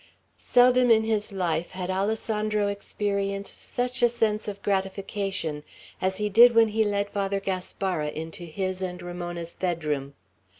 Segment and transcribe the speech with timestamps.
[0.39, 5.61] Seldom in his life had Alessandro experienced such a sense of gratification
[6.01, 10.15] as he did when he led Father Gaspara into his and Ramona's bedroom.